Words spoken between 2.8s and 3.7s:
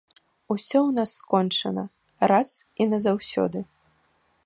і назаўсёды!